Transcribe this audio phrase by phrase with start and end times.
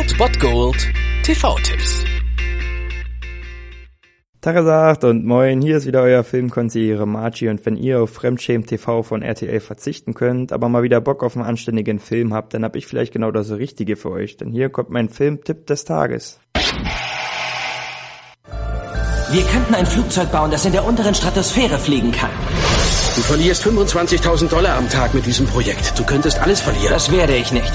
[0.00, 0.88] Old Bot Gold
[1.24, 2.04] TV-Tipps.
[4.40, 9.02] Tagesacht und moin, hier ist wieder euer Filmkonsigliere Margie und wenn ihr auf Fremdschämen TV
[9.02, 12.76] von RTL verzichten könnt, aber mal wieder Bock auf einen anständigen Film habt, dann hab
[12.76, 16.40] ich vielleicht genau das Richtige für euch, denn hier kommt mein Filmtipp des Tages.
[19.32, 22.30] Wir könnten ein Flugzeug bauen, das in der unteren Stratosphäre fliegen kann.
[23.16, 25.98] Du verlierst 25.000 Dollar am Tag mit diesem Projekt.
[25.98, 26.88] Du könntest alles verlieren.
[26.90, 27.70] Das werde ich nicht.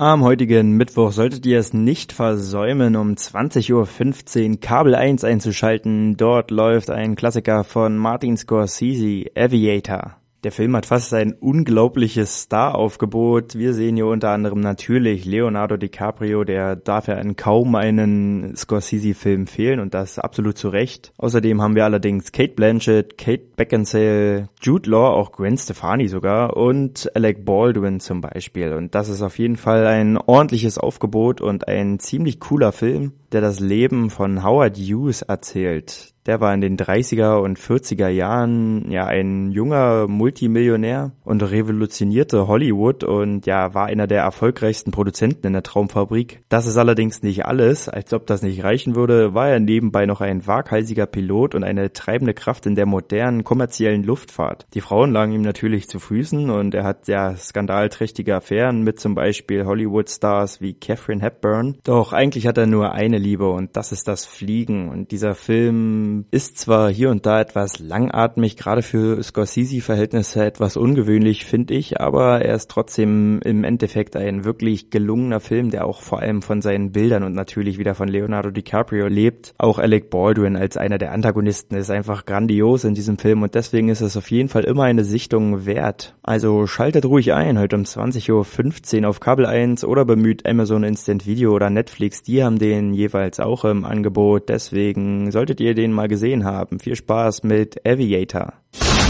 [0.00, 6.16] Am heutigen Mittwoch solltet ihr es nicht versäumen, um 20.15 Uhr Kabel 1 einzuschalten.
[6.16, 10.19] Dort läuft ein Klassiker von Martin Scorsese, Aviator.
[10.42, 13.56] Der Film hat fast ein unglaubliches Star-Aufgebot.
[13.56, 19.46] Wir sehen hier unter anderem natürlich Leonardo DiCaprio, der darf ja in kaum einen Scorsese-Film
[19.46, 21.12] fehlen und das absolut zu Recht.
[21.18, 27.14] Außerdem haben wir allerdings Kate Blanchett, Kate Beckinsale, Jude Law, auch Gwen Stefani sogar und
[27.14, 28.72] Alec Baldwin zum Beispiel.
[28.72, 33.42] Und das ist auf jeden Fall ein ordentliches Aufgebot und ein ziemlich cooler Film, der
[33.42, 36.14] das Leben von Howard Hughes erzählt.
[36.30, 43.02] Der war in den 30er und 40er Jahren ja ein junger Multimillionär und revolutionierte Hollywood
[43.02, 46.44] und ja war einer der erfolgreichsten Produzenten in der Traumfabrik.
[46.48, 47.88] Das ist allerdings nicht alles.
[47.88, 51.92] Als ob das nicht reichen würde, war er nebenbei noch ein waghalsiger Pilot und eine
[51.92, 54.68] treibende Kraft in der modernen kommerziellen Luftfahrt.
[54.74, 59.16] Die Frauen lagen ihm natürlich zu Füßen und er hat ja skandalträchtige Affären mit zum
[59.16, 61.78] Beispiel Hollywood-Stars wie Catherine Hepburn.
[61.82, 66.19] Doch eigentlich hat er nur eine Liebe und das ist das Fliegen und dieser Film
[66.30, 72.42] ist zwar hier und da etwas langatmig, gerade für Scorsese-Verhältnisse etwas ungewöhnlich, finde ich, aber
[72.42, 76.92] er ist trotzdem im Endeffekt ein wirklich gelungener Film, der auch vor allem von seinen
[76.92, 79.54] Bildern und natürlich wieder von Leonardo DiCaprio lebt.
[79.58, 83.88] Auch Alec Baldwin als einer der Antagonisten ist einfach grandios in diesem Film und deswegen
[83.88, 86.14] ist es auf jeden Fall immer eine Sichtung wert.
[86.22, 91.26] Also schaltet ruhig ein, heute um 20.15 Uhr auf Kabel 1 oder bemüht Amazon Instant
[91.26, 96.08] Video oder Netflix, die haben den jeweils auch im Angebot, deswegen solltet ihr den mal
[96.08, 96.80] gesehen haben.
[96.80, 98.54] Viel Spaß mit Aviator.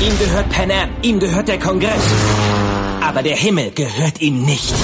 [0.03, 2.15] Ihm gehört Pan Am, ihm gehört der Kongress.
[3.01, 4.75] Aber der Himmel gehört ihm nicht.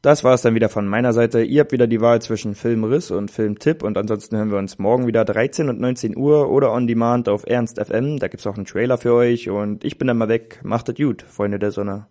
[0.00, 1.42] Das war es dann wieder von meiner Seite.
[1.42, 5.06] Ihr habt wieder die Wahl zwischen Filmriss und Filmtipp und ansonsten hören wir uns morgen
[5.06, 8.18] wieder 13 und 19 Uhr oder on demand auf Ernst FM.
[8.18, 10.60] Da gibt's auch einen Trailer für euch und ich bin dann mal weg.
[10.62, 12.06] Macht es gut, Freunde der Sonne.